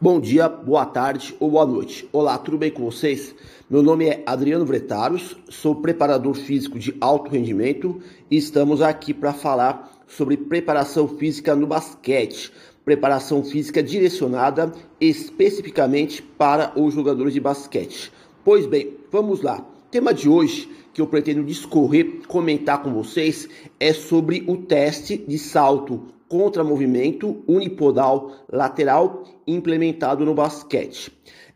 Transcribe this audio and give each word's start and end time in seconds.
Bom 0.00 0.20
dia, 0.20 0.48
boa 0.48 0.86
tarde 0.86 1.34
ou 1.40 1.50
boa 1.50 1.66
noite. 1.66 2.08
Olá, 2.12 2.38
tudo 2.38 2.56
bem 2.56 2.70
com 2.70 2.84
vocês? 2.84 3.34
Meu 3.68 3.82
nome 3.82 4.06
é 4.06 4.22
Adriano 4.24 4.64
Vretaros, 4.64 5.36
sou 5.48 5.74
preparador 5.74 6.34
físico 6.34 6.78
de 6.78 6.96
alto 7.00 7.32
rendimento 7.32 8.00
e 8.30 8.36
estamos 8.36 8.80
aqui 8.80 9.12
para 9.12 9.32
falar 9.32 9.90
sobre 10.06 10.36
preparação 10.36 11.08
física 11.08 11.56
no 11.56 11.66
basquete. 11.66 12.52
Preparação 12.84 13.42
física 13.42 13.82
direcionada 13.82 14.72
especificamente 15.00 16.22
para 16.22 16.72
os 16.76 16.94
jogadores 16.94 17.34
de 17.34 17.40
basquete. 17.40 18.12
Pois 18.44 18.66
bem, 18.66 18.96
vamos 19.10 19.42
lá. 19.42 19.66
O 19.88 19.90
tema 19.90 20.12
de 20.12 20.28
hoje 20.28 20.68
que 20.92 21.00
eu 21.00 21.06
pretendo 21.06 21.42
discorrer, 21.42 22.20
comentar 22.28 22.82
com 22.82 22.92
vocês 22.92 23.48
é 23.80 23.90
sobre 23.94 24.44
o 24.46 24.54
teste 24.54 25.16
de 25.16 25.38
salto 25.38 26.08
contra 26.28 26.62
movimento 26.62 27.42
unipodal 27.48 28.32
lateral 28.52 29.24
implementado 29.46 30.26
no 30.26 30.34
basquete. 30.34 31.10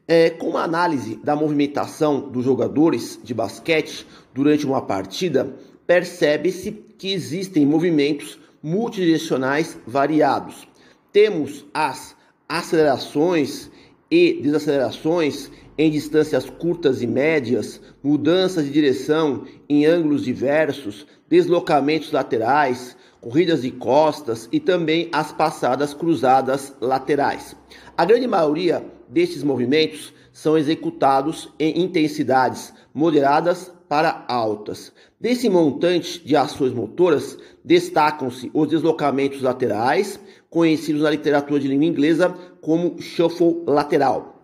É, 0.08 0.30
com 0.30 0.48
uma 0.48 0.62
análise 0.62 1.16
da 1.16 1.36
movimentação 1.36 2.30
dos 2.30 2.42
jogadores 2.42 3.20
de 3.22 3.34
basquete 3.34 4.06
durante 4.32 4.64
uma 4.64 4.80
partida, 4.80 5.54
percebe-se 5.86 6.72
que 6.96 7.12
existem 7.12 7.66
movimentos 7.66 8.40
multidirecionais 8.62 9.76
variados. 9.86 10.66
Temos 11.12 11.66
as 11.74 12.16
acelerações 12.48 13.70
e 14.10 14.40
desacelerações 14.42 15.50
em 15.76 15.90
distâncias 15.90 16.48
curtas 16.48 17.02
e 17.02 17.06
médias, 17.06 17.80
mudanças 18.02 18.64
de 18.64 18.70
direção 18.70 19.44
em 19.68 19.86
ângulos 19.86 20.24
diversos, 20.24 21.06
deslocamentos 21.28 22.12
laterais, 22.12 22.96
corridas 23.20 23.62
de 23.62 23.70
costas 23.70 24.48
e 24.52 24.58
também 24.58 25.08
as 25.12 25.32
passadas 25.32 25.94
cruzadas 25.94 26.74
laterais. 26.80 27.56
A 27.96 28.04
grande 28.04 28.26
maioria 28.26 28.84
destes 29.08 29.42
movimentos 29.42 30.12
são 30.32 30.56
executados 30.58 31.52
em 31.58 31.82
intensidades 31.82 32.72
moderadas 32.92 33.72
para 33.88 34.24
altas. 34.26 34.92
Desse 35.20 35.48
montante 35.50 36.18
de 36.24 36.34
ações 36.34 36.72
motoras, 36.72 37.38
destacam-se 37.62 38.50
os 38.54 38.68
deslocamentos 38.68 39.42
laterais, 39.42 40.18
conhecidos 40.48 41.02
na 41.02 41.10
literatura 41.10 41.60
de 41.60 41.68
língua 41.68 41.84
inglesa 41.84 42.34
como 42.60 43.00
shuffle 43.00 43.62
lateral. 43.66 44.41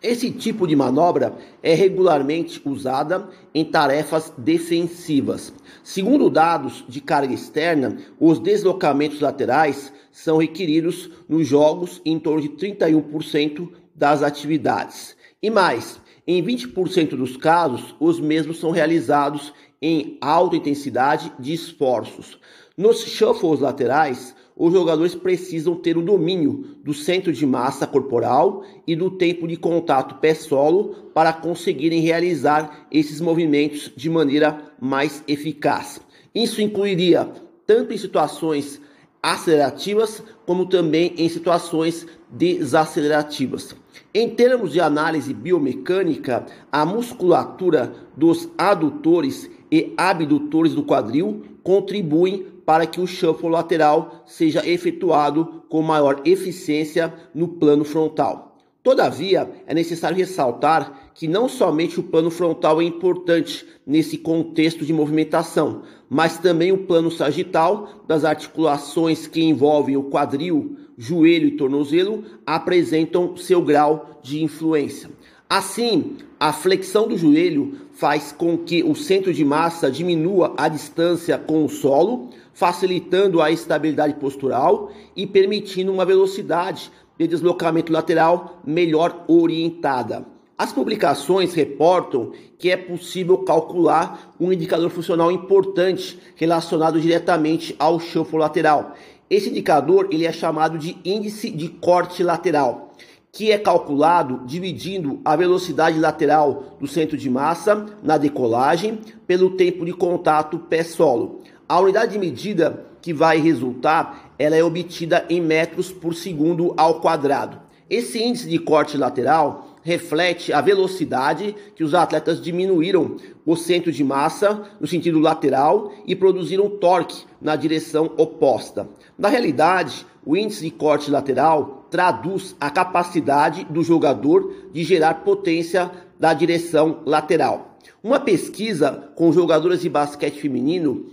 Esse 0.00 0.30
tipo 0.30 0.64
de 0.64 0.76
manobra 0.76 1.34
é 1.60 1.74
regularmente 1.74 2.62
usada 2.64 3.28
em 3.52 3.64
tarefas 3.64 4.32
defensivas. 4.38 5.52
Segundo 5.82 6.30
dados 6.30 6.84
de 6.88 7.00
carga 7.00 7.34
externa, 7.34 7.96
os 8.20 8.38
deslocamentos 8.38 9.20
laterais 9.20 9.92
são 10.12 10.38
requeridos 10.38 11.10
nos 11.28 11.48
jogos 11.48 12.00
em 12.04 12.16
torno 12.16 12.42
de 12.42 12.50
31% 12.50 13.68
das 13.92 14.22
atividades. 14.22 15.16
E 15.42 15.50
mais, 15.50 16.00
em 16.24 16.40
20% 16.44 17.16
dos 17.16 17.36
casos, 17.36 17.96
os 17.98 18.20
mesmos 18.20 18.60
são 18.60 18.70
realizados 18.70 19.52
em 19.82 20.16
alta 20.20 20.54
intensidade 20.54 21.32
de 21.40 21.52
esforços. 21.52 22.38
Nos 22.76 23.00
shuffles 23.00 23.58
laterais, 23.58 24.32
os 24.58 24.72
jogadores 24.72 25.14
precisam 25.14 25.76
ter 25.76 25.96
o 25.96 26.02
domínio 26.02 26.64
do 26.82 26.92
centro 26.92 27.32
de 27.32 27.46
massa 27.46 27.86
corporal 27.86 28.64
e 28.84 28.96
do 28.96 29.08
tempo 29.08 29.46
de 29.46 29.56
contato 29.56 30.16
pé-solo 30.16 31.10
para 31.14 31.32
conseguirem 31.32 32.00
realizar 32.00 32.88
esses 32.90 33.20
movimentos 33.20 33.92
de 33.96 34.10
maneira 34.10 34.60
mais 34.80 35.22
eficaz. 35.28 36.00
Isso 36.34 36.60
incluiria 36.60 37.30
tanto 37.64 37.94
em 37.94 37.98
situações 37.98 38.80
acelerativas 39.22 40.22
como 40.44 40.66
também 40.66 41.14
em 41.16 41.28
situações 41.28 42.06
desacelerativas. 42.28 43.76
Em 44.12 44.28
termos 44.30 44.72
de 44.72 44.80
análise 44.80 45.32
biomecânica, 45.32 46.46
a 46.72 46.84
musculatura 46.84 47.92
dos 48.16 48.48
adutores 48.58 49.48
e 49.70 49.92
abdutores 49.96 50.74
do 50.74 50.82
quadril 50.82 51.42
contribuem 51.62 52.46
para 52.68 52.86
que 52.86 53.00
o 53.00 53.06
shuffle 53.06 53.48
lateral 53.48 54.24
seja 54.26 54.60
efetuado 54.68 55.64
com 55.70 55.80
maior 55.80 56.20
eficiência 56.26 57.14
no 57.34 57.48
plano 57.48 57.82
frontal. 57.82 58.58
Todavia, 58.82 59.50
é 59.66 59.72
necessário 59.72 60.18
ressaltar 60.18 61.12
que 61.14 61.26
não 61.26 61.48
somente 61.48 61.98
o 61.98 62.02
plano 62.02 62.30
frontal 62.30 62.82
é 62.82 62.84
importante 62.84 63.66
nesse 63.86 64.18
contexto 64.18 64.84
de 64.84 64.92
movimentação, 64.92 65.80
mas 66.10 66.36
também 66.36 66.70
o 66.70 66.84
plano 66.84 67.10
sagital 67.10 68.04
das 68.06 68.22
articulações 68.22 69.26
que 69.26 69.42
envolvem 69.42 69.96
o 69.96 70.10
quadril, 70.10 70.76
joelho 70.98 71.48
e 71.48 71.56
tornozelo 71.56 72.22
apresentam 72.44 73.34
seu 73.34 73.62
grau 73.62 74.20
de 74.22 74.42
influência. 74.42 75.08
Assim, 75.50 76.18
a 76.38 76.52
flexão 76.52 77.08
do 77.08 77.16
joelho 77.16 77.78
faz 77.92 78.32
com 78.32 78.58
que 78.58 78.82
o 78.82 78.94
centro 78.94 79.32
de 79.32 79.42
massa 79.46 79.90
diminua 79.90 80.52
a 80.58 80.68
distância 80.68 81.38
com 81.38 81.64
o 81.64 81.70
solo, 81.70 82.28
facilitando 82.52 83.40
a 83.40 83.50
estabilidade 83.50 84.12
postural 84.16 84.92
e 85.16 85.26
permitindo 85.26 85.90
uma 85.90 86.04
velocidade 86.04 86.92
de 87.18 87.26
deslocamento 87.26 87.90
lateral 87.90 88.60
melhor 88.62 89.24
orientada. 89.26 90.26
As 90.58 90.70
publicações 90.70 91.54
reportam 91.54 92.32
que 92.58 92.70
é 92.70 92.76
possível 92.76 93.38
calcular 93.38 94.34
um 94.38 94.52
indicador 94.52 94.90
funcional 94.90 95.32
importante 95.32 96.18
relacionado 96.36 97.00
diretamente 97.00 97.74
ao 97.78 97.98
chanfro 97.98 98.36
lateral. 98.36 98.94
Esse 99.30 99.48
indicador 99.48 100.08
ele 100.10 100.26
é 100.26 100.32
chamado 100.32 100.76
de 100.76 100.98
índice 101.02 101.48
de 101.48 101.70
corte 101.70 102.22
lateral 102.22 102.87
que 103.32 103.52
é 103.52 103.58
calculado 103.58 104.42
dividindo 104.46 105.20
a 105.24 105.36
velocidade 105.36 105.98
lateral 105.98 106.76
do 106.80 106.86
centro 106.86 107.16
de 107.16 107.28
massa 107.28 107.86
na 108.02 108.16
decolagem 108.16 109.00
pelo 109.26 109.50
tempo 109.50 109.84
de 109.84 109.92
contato 109.92 110.58
pé-solo. 110.58 111.42
A 111.68 111.78
unidade 111.80 112.12
de 112.12 112.18
medida 112.18 112.86
que 113.00 113.12
vai 113.12 113.38
resultar, 113.38 114.32
ela 114.38 114.56
é 114.56 114.64
obtida 114.64 115.24
em 115.28 115.40
metros 115.40 115.92
por 115.92 116.14
segundo 116.14 116.74
ao 116.76 117.00
quadrado. 117.00 117.60
Esse 117.88 118.22
índice 118.22 118.48
de 118.48 118.58
corte 118.58 118.96
lateral 118.96 119.67
reflete 119.82 120.52
a 120.52 120.60
velocidade 120.60 121.54
que 121.74 121.84
os 121.84 121.94
atletas 121.94 122.40
diminuíram 122.40 123.16
o 123.44 123.56
centro 123.56 123.90
de 123.90 124.04
massa 124.04 124.62
no 124.80 124.86
sentido 124.86 125.18
lateral 125.18 125.92
e 126.06 126.14
produziram 126.14 126.68
torque 126.68 127.24
na 127.40 127.56
direção 127.56 128.12
oposta. 128.16 128.88
Na 129.16 129.28
realidade, 129.28 130.06
o 130.24 130.36
índice 130.36 130.64
de 130.64 130.70
corte 130.70 131.10
lateral 131.10 131.86
traduz 131.90 132.54
a 132.60 132.70
capacidade 132.70 133.64
do 133.64 133.82
jogador 133.82 134.52
de 134.72 134.84
gerar 134.84 135.14
potência 135.24 135.90
da 136.18 136.34
direção 136.34 137.00
lateral. 137.06 137.78
Uma 138.02 138.20
pesquisa 138.20 139.10
com 139.14 139.32
jogadoras 139.32 139.80
de 139.80 139.88
basquete 139.88 140.40
feminino 140.40 141.06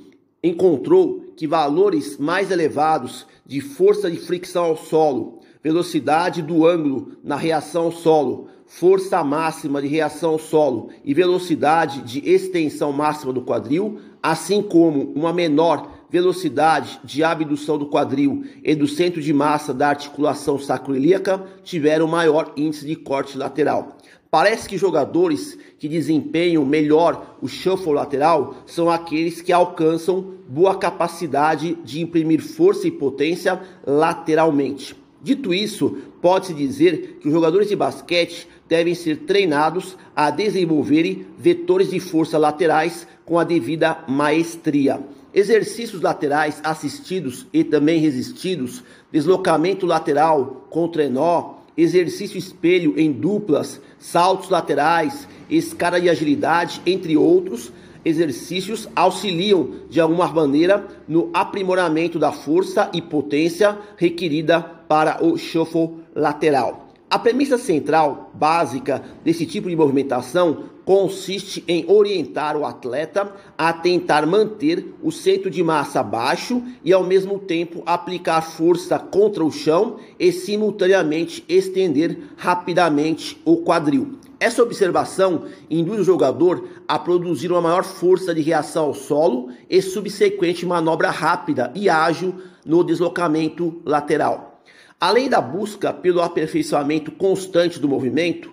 encontrou 0.43 1.25
que 1.35 1.47
valores 1.47 2.17
mais 2.17 2.51
elevados 2.51 3.25
de 3.45 3.61
força 3.61 4.09
de 4.09 4.17
fricção 4.17 4.65
ao 4.65 4.77
solo, 4.77 5.39
velocidade 5.65 6.43
do 6.43 6.63
ângulo 6.63 7.13
na 7.23 7.35
reação 7.35 7.85
ao 7.85 7.91
solo, 7.91 8.49
força 8.67 9.23
máxima 9.23 9.81
de 9.81 9.87
reação 9.87 10.33
ao 10.33 10.37
solo 10.39 10.89
e 11.03 11.11
velocidade 11.11 12.03
de 12.03 12.19
extensão 12.19 12.91
máxima 12.91 13.33
do 13.33 13.41
quadril, 13.41 13.99
assim 14.21 14.61
como 14.61 15.11
uma 15.15 15.33
menor 15.33 15.89
velocidade 16.07 16.99
de 17.03 17.23
abdução 17.23 17.79
do 17.79 17.87
quadril 17.87 18.43
e 18.63 18.75
do 18.75 18.87
centro 18.87 19.19
de 19.19 19.33
massa 19.33 19.73
da 19.73 19.89
articulação 19.89 20.59
sacroiliaca 20.59 21.43
tiveram 21.63 22.07
maior 22.07 22.53
índice 22.55 22.85
de 22.85 22.95
corte 22.95 23.35
lateral. 23.35 23.97
Parece 24.29 24.69
que 24.69 24.77
jogadores 24.77 25.57
que 25.79 25.87
desempenham 25.87 26.63
melhor 26.63 27.37
o 27.41 27.47
shuffle 27.47 27.93
lateral 27.93 28.53
são 28.67 28.87
aqueles 28.87 29.41
que 29.41 29.51
alcançam 29.51 30.35
boa 30.47 30.77
capacidade 30.77 31.73
de 31.83 32.03
imprimir 32.03 32.39
força 32.39 32.87
e 32.87 32.91
potência 32.91 33.59
lateralmente. 33.83 35.04
Dito 35.25 35.51
isso, 35.51 35.97
pode-se 36.21 36.53
dizer 36.53 37.17
que 37.19 37.27
os 37.27 37.33
jogadores 37.33 37.67
de 37.67 37.75
basquete 37.75 38.47
devem 38.69 38.93
ser 38.93 39.22
treinados 39.22 39.97
a 40.16 40.29
desenvolverem 40.29 41.25
vetores 41.35 41.89
de 41.89 41.99
força 41.99 42.37
laterais 42.37 43.07
com 43.25 43.39
a 43.39 43.43
devida 43.43 43.97
maestria. 44.07 44.99
Exercícios 45.33 45.99
laterais 45.99 46.61
assistidos 46.63 47.47
e 47.51 47.63
também 47.63 47.99
resistidos, 47.99 48.83
deslocamento 49.11 49.87
lateral 49.87 50.67
com 50.69 50.87
trenó, 50.87 51.55
exercício 51.75 52.37
espelho 52.37 52.93
em 52.95 53.11
duplas, 53.11 53.81
saltos 53.97 54.51
laterais, 54.51 55.28
escada 55.49 55.99
de 55.99 56.07
agilidade, 56.07 56.83
entre 56.85 57.17
outros 57.17 57.73
exercícios, 58.05 58.87
auxiliam 58.96 59.72
de 59.90 59.99
alguma 59.99 60.28
maneira 60.28 60.87
no 61.07 61.29
aprimoramento 61.34 62.17
da 62.19 62.31
força 62.31 62.90
e 62.93 63.02
potência 63.02 63.78
requerida 63.97 64.61
para 64.61 65.25
o 65.25 65.35
shuffle 65.37 65.97
lateral. 66.13 66.85
A 67.09 67.19
premissa 67.19 67.57
central, 67.57 68.31
básica 68.34 69.03
desse 69.23 69.46
tipo 69.46 69.69
de 69.69 69.75
movimentação 69.75 70.63
consiste 70.84 71.63
em 71.67 71.85
orientar 71.87 72.57
o 72.57 72.66
atleta 72.66 73.31
a 73.57 73.72
tentar 73.72 74.25
manter 74.25 74.93
o 75.02 75.11
centro 75.11 75.49
de 75.49 75.63
massa 75.63 76.03
baixo 76.03 76.61
e 76.84 76.91
ao 76.91 77.03
mesmo 77.03 77.40
tempo 77.40 77.81
aplicar 77.85 78.41
força 78.41 78.99
contra 78.99 79.43
o 79.43 79.52
chão 79.52 79.97
e 80.19 80.31
simultaneamente 80.31 81.43
estender 81.47 82.17
rapidamente 82.37 83.41
o 83.46 83.57
quadril. 83.57 84.19
Essa 84.40 84.61
observação 84.61 85.46
induz 85.70 86.02
o 86.02 86.03
jogador 86.03 86.67
a 86.87 86.99
produzir 86.99 87.52
uma 87.52 87.61
maior 87.61 87.84
força 87.84 88.35
de 88.35 88.41
reação 88.41 88.85
ao 88.85 88.93
solo 88.93 89.49
e 89.70 89.82
subsequente 89.82 90.66
manobra 90.66 91.09
rápida 91.09 91.72
e 91.73 91.90
ágil 91.90 92.35
no 92.66 92.84
deslocamento 92.84 93.82
lateral. 93.85 94.61
Além 94.99 95.29
da 95.29 95.40
busca 95.40 95.93
pelo 95.93 96.22
aperfeiçoamento 96.22 97.11
constante 97.11 97.79
do 97.79 97.87
movimento, 97.87 98.52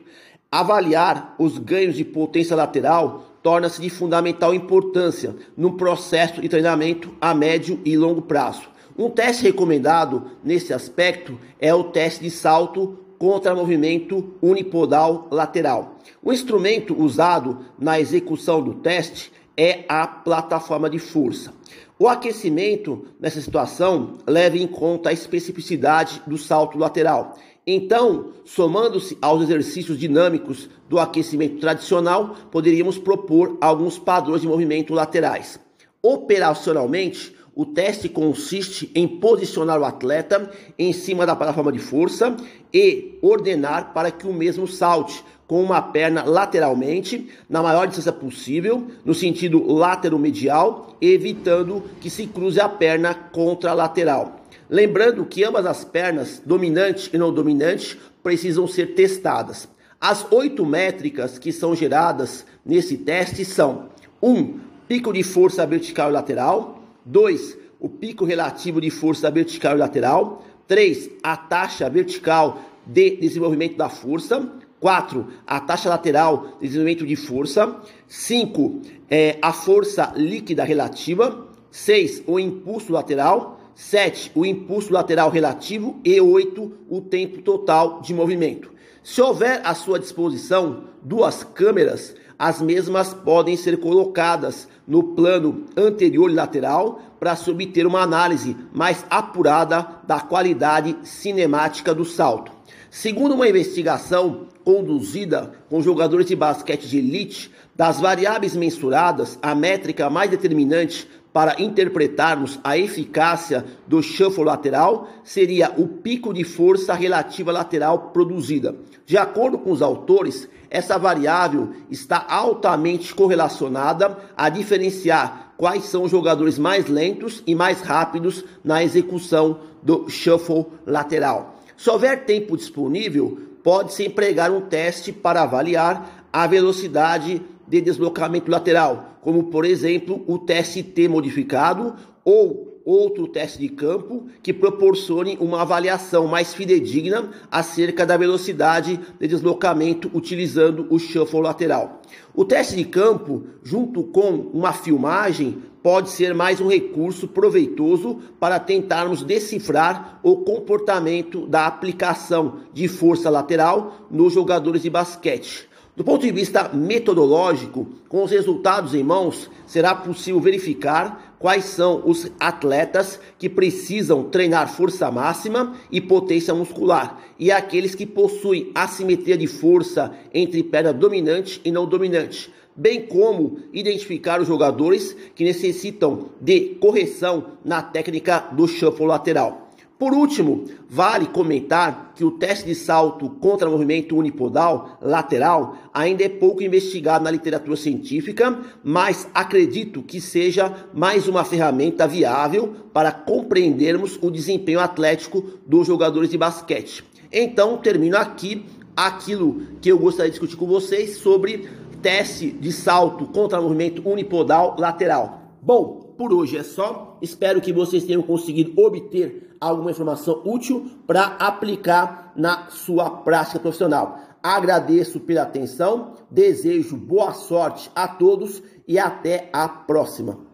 avaliar 0.51 1.35
os 1.39 1.59
ganhos 1.59 1.97
de 1.97 2.05
potência 2.05 2.55
lateral 2.55 3.25
torna-se 3.43 3.81
de 3.81 3.91
fundamental 3.91 4.55
importância 4.55 5.35
no 5.57 5.77
processo 5.77 6.41
de 6.41 6.49
treinamento 6.49 7.13
a 7.21 7.35
médio 7.35 7.81
e 7.85 7.97
longo 7.97 8.23
prazo. 8.23 8.63
Um 8.97 9.11
teste 9.11 9.43
recomendado 9.43 10.31
nesse 10.45 10.73
aspecto 10.73 11.41
é 11.59 11.75
o 11.75 11.85
teste 11.85 12.23
de 12.23 12.31
salto 12.31 12.99
contra 13.23 13.55
movimento 13.55 14.35
unipodal 14.43 15.29
lateral. 15.31 16.01
O 16.21 16.33
instrumento 16.33 17.01
usado 17.01 17.67
na 17.79 18.01
execução 18.01 18.61
do 18.61 18.75
teste 18.75 19.33
é 19.57 19.85
a 19.89 20.09
plataforma 20.09 20.91
de 20.91 20.99
força. 20.99 21.55
O 21.97 22.09
aquecimento 22.09 23.07
nessa 23.21 23.41
situação 23.41 24.15
leva 24.27 24.59
em 24.59 24.67
conta 24.67 25.11
a 25.11 25.13
especificidade 25.13 26.21
do 26.27 26.37
salto 26.37 26.77
lateral. 26.77 27.39
Então, 27.65 28.33
somando-se 28.45 29.17
aos 29.23 29.41
exercícios 29.41 29.97
dinâmicos 29.97 30.69
do 30.89 30.99
aquecimento 30.99 31.61
tradicional, 31.61 32.35
poderíamos 32.51 32.99
propor 32.99 33.57
alguns 33.61 34.01
padrões 34.01 34.41
de 34.41 34.49
movimento 34.49 34.93
laterais. 34.93 35.61
Operacionalmente, 36.03 37.37
o 37.55 37.67
teste 37.67 38.09
consiste 38.09 38.91
em 38.95 39.07
posicionar 39.07 39.79
o 39.81 39.85
atleta 39.85 40.51
em 40.79 40.93
cima 40.93 41.27
da 41.27 41.37
plataforma 41.37 41.71
de 41.71 41.79
força 41.79 42.37
e 42.73 43.19
ordenar 43.21 43.93
para 43.93 44.11
que 44.11 44.27
o 44.27 44.33
mesmo 44.33 44.67
salte 44.67 45.23
com 45.47 45.63
uma 45.63 45.83
perna 45.83 46.25
lateralmente, 46.25 47.29
na 47.51 47.63
maior 47.63 47.87
distância 47.87 48.13
possível, 48.13 48.87
no 49.05 49.13
sentido 49.13 49.71
lateral-medial, 49.71 50.97
evitando 50.99 51.83
que 52.01 52.09
se 52.09 52.27
cruze 52.27 52.59
a 52.59 52.71
perna 52.71 53.13
contra 53.13 53.73
a 53.73 53.75
lateral. 53.75 54.41
Lembrando 54.71 55.27
que 55.27 55.45
ambas 55.45 55.67
as 55.67 55.85
pernas, 55.85 56.41
dominante 56.45 57.11
e 57.13 57.19
não 57.19 57.31
dominante, 57.31 58.01
precisam 58.23 58.67
ser 58.67 58.95
testadas. 58.95 59.69
As 60.01 60.27
oito 60.33 60.65
métricas 60.65 61.39
que 61.39 61.53
são 61.53 61.75
geradas 61.75 62.47
nesse 62.65 62.97
teste 62.97 63.45
são: 63.45 63.91
1. 64.23 64.33
Um, 64.33 64.61
pico 64.89 65.13
de 65.13 65.23
força 65.23 65.67
vertical 65.67 66.09
e 66.09 66.13
lateral. 66.13 66.82
2. 67.05 67.59
O 67.81 67.89
pico 67.89 68.25
relativo 68.25 68.81
de 68.81 68.91
força 68.91 69.31
vertical 69.31 69.75
e 69.75 69.79
lateral. 69.79 70.45
3. 70.67 71.11
A 71.23 71.37
taxa 71.37 71.89
vertical 71.91 72.61
de 72.87 73.17
desenvolvimento 73.17 73.77
da 73.77 73.89
força. 73.89 74.49
4. 74.81 75.27
A 75.47 75.61
taxa 75.61 75.89
lateral 75.89 76.57
de 76.61 76.67
desenvolvimento 76.69 77.07
de 77.07 77.17
força. 77.17 77.77
5. 78.07 78.81
É, 79.11 79.39
a 79.43 79.53
força 79.53 80.13
líquida 80.17 80.65
relativa. 80.65 81.49
6. 81.71 82.25
O 82.27 82.39
impulso 82.39 82.93
lateral. 82.93 83.61
7. 83.75 84.33
O 84.35 84.45
impulso 84.45 84.93
lateral 84.93 85.31
relativo. 85.31 86.01
E 86.05 86.21
8. 86.21 86.73
O 86.89 87.01
tempo 87.01 87.43
total 87.43 88.01
de 88.01 88.15
movimento. 88.15 88.71
Se 89.03 89.21
houver 89.21 89.61
à 89.65 89.75
sua 89.75 89.99
disposição 89.99 90.85
duas 91.03 91.43
câmeras, 91.43 92.15
as 92.43 92.61
mesmas 92.61 93.15
podem 93.15 93.57
ser 93.57 93.79
colocadas 93.79 94.67
no 94.85 95.15
plano 95.15 95.65
anterior 95.77 96.29
e 96.29 96.35
lateral 96.35 97.01
para 97.21 97.37
se 97.37 97.49
obter 97.49 97.87
uma 97.87 98.01
análise 98.01 98.57
mais 98.75 99.07
apurada 99.09 99.87
da 100.09 100.19
qualidade 100.19 100.97
cinemática 101.05 101.95
do 101.95 102.05
salto. 102.05 102.51
Segundo 102.91 103.37
uma 103.37 103.49
investigação 103.49 104.49
conduzida 104.65 105.53
com 105.71 105.81
jogadores 105.81 106.27
de 106.27 106.35
basquete 106.35 106.89
de 106.89 106.99
elite, 106.99 107.49
das 107.77 108.01
variáveis 108.01 108.57
mensuradas, 108.57 109.39
a 109.41 109.55
métrica 109.55 110.11
mais 110.11 110.29
determinante 110.29 111.09
para 111.33 111.63
interpretarmos 111.63 112.59
a 112.63 112.77
eficácia 112.77 113.65
do 113.87 114.03
shuffle 114.03 114.45
lateral 114.45 115.09
seria 115.23 115.73
o 115.79 115.87
pico 115.87 116.35
de 116.35 116.43
força 116.43 116.93
relativa 116.93 117.53
lateral 117.53 118.11
produzida. 118.11 118.75
De 119.07 119.17
acordo 119.17 119.59
com 119.59 119.71
os 119.71 119.81
autores, 119.81 120.49
essa 120.73 120.97
variável 120.97 121.75
está 121.91 122.25
altamente 122.27 123.15
correlacionada 123.15 124.17
a 124.35 124.49
diferenciar 124.49 125.53
quais 125.59 125.85
são 125.85 126.05
os 126.05 126.11
jogadores 126.11 126.59
mais 126.59 126.89
lentos 126.89 127.43
e 127.47 127.55
mais 127.55 127.83
rápidos 127.83 128.43
na 128.65 128.83
execução 128.83 129.59
do 129.83 130.09
shuffle 130.09 130.65
lateral. 130.87 131.61
Se 131.77 131.91
houver 131.91 132.25
tempo 132.25 132.57
disponível, 132.57 133.39
pode-se 133.63 134.07
empregar 134.07 134.51
um 134.51 134.63
teste 134.63 135.13
para 135.13 135.43
avaliar 135.43 136.27
a 136.33 136.47
velocidade 136.47 137.43
de 137.69 137.81
deslocamento 137.83 138.51
lateral, 138.51 139.19
como 139.21 139.45
por 139.45 139.67
exemplo 139.67 140.25
o 140.27 140.39
TST 140.39 141.07
modificado 141.07 141.95
ou 142.25 142.72
outro 142.85 143.27
teste 143.27 143.59
de 143.59 143.69
campo 143.69 144.27
que 144.43 144.53
proporcione 144.53 145.37
uma 145.41 145.63
avaliação 145.63 146.27
mais 146.27 146.55
fidedigna 146.55 147.31
acerca 147.51 148.05
da 148.05 148.17
velocidade 148.17 148.99
de 149.21 149.29
deslocamento 149.29 150.11
utilizando 150.15 150.87
o 150.91 150.99
shuffle 150.99 151.41
lateral. 151.41 152.01
O 152.35 152.45
teste 152.45 152.77
de 152.77 152.85
campo, 152.85 153.45
junto 153.63 154.03
com 154.05 154.31
uma 154.53 154.73
filmagem, 154.73 155.63
pode 155.83 156.11
ser 156.11 156.35
mais 156.35 156.61
um 156.61 156.69
recurso 156.69 157.27
proveitoso 157.27 158.21
para 158.39 158.61
tentarmos 158.61 159.23
decifrar 159.23 160.21
o 160.23 160.37
comportamento 160.37 161.47
da 161.47 161.67
aplicação 161.67 162.61
de 162.73 162.87
força 162.87 163.29
lateral 163.29 164.07
nos 164.11 164.33
jogadores 164.33 164.83
de 164.83 164.91
basquete. 164.91 165.69
Do 165.95 166.03
ponto 166.03 166.23
de 166.23 166.33
vista 166.33 166.71
metodológico, 166.73 167.87
com 168.09 168.25
os 168.25 168.31
resultados 168.31 168.95
em 168.95 169.03
mãos, 169.03 169.51
será 169.67 169.95
possível 169.95 170.41
verificar 170.41 171.32
quais 171.43 171.65
são 171.65 172.03
os 172.07 172.31
atletas 172.39 173.19
que 173.37 173.49
precisam 173.49 174.23
treinar 174.23 174.73
força 174.73 175.11
máxima 175.11 175.75
e 175.91 176.01
potência 176.01 176.55
muscular 176.55 177.21
e 177.39 177.51
aqueles 177.51 177.97
que 177.97 178.07
possuem 178.07 178.71
assimetria 178.73 179.37
de 179.37 179.49
força 179.49 180.15
entre 180.33 180.63
perna 180.63 180.93
dominante 180.93 181.61
e 181.65 181.73
não 181.73 181.85
dominante, 181.85 182.53
bem 182.77 183.03
como 183.05 183.59
identificar 183.73 184.41
os 184.41 184.47
jogadores 184.47 185.17
que 185.35 185.43
necessitam 185.43 186.31
de 186.41 186.77
correção 186.81 187.47
na 187.65 187.83
técnica 187.83 188.39
do 188.53 188.69
shuffle 188.69 189.07
lateral. 189.07 189.62
Por 190.03 190.15
último, 190.15 190.65
vale 190.91 191.27
comentar 191.27 192.13
que 192.17 192.25
o 192.25 192.33
teste 192.33 192.67
de 192.67 192.75
salto 192.75 193.31
contra 193.41 193.71
movimento 193.71 194.17
unipodal 194.17 194.99
lateral 195.01 195.77
ainda 195.95 196.25
é 196.25 196.29
pouco 196.29 196.61
investigado 196.61 197.23
na 197.23 197.31
literatura 197.31 197.77
científica, 197.77 198.59
mas 198.83 199.29
acredito 199.33 200.03
que 200.03 200.21
seja 200.21 200.89
mais 200.93 201.29
uma 201.29 201.45
ferramenta 201.45 202.05
viável 202.05 202.75
para 202.93 203.13
compreendermos 203.13 204.19
o 204.21 204.29
desempenho 204.29 204.81
atlético 204.81 205.45
dos 205.65 205.87
jogadores 205.87 206.31
de 206.31 206.37
basquete. 206.37 207.05
Então, 207.31 207.77
termino 207.77 208.17
aqui 208.17 208.67
aquilo 208.97 209.63
que 209.81 209.89
eu 209.93 210.01
gostaria 210.01 210.33
de 210.33 210.33
discutir 210.33 210.57
com 210.57 210.67
vocês 210.67 211.19
sobre 211.19 211.69
teste 212.03 212.51
de 212.51 212.73
salto 212.73 213.27
contra 213.27 213.61
movimento 213.61 214.03
unipodal 214.05 214.75
lateral. 214.77 215.43
Bom, 215.63 216.13
por 216.19 216.33
hoje 216.33 216.57
é 216.57 216.65
só. 216.65 217.17
Espero 217.23 217.61
que 217.61 217.73
vocês 217.73 218.03
tenham 218.03 218.21
conseguido 218.21 218.73
obter 218.81 219.52
alguma 219.63 219.91
informação 219.91 220.43
útil 220.45 220.91
para 221.07 221.37
aplicar 221.39 222.33
na 222.35 222.67
sua 222.69 223.09
prática 223.09 223.61
profissional. 223.61 224.19
Agradeço 224.43 225.21
pela 225.21 225.43
atenção, 225.43 226.15
desejo 226.31 226.97
boa 226.97 227.33
sorte 227.33 227.91
a 227.95 228.09
todos 228.09 228.63
e 228.89 228.99
até 228.99 229.49
a 229.53 229.69
próxima. 229.69 230.52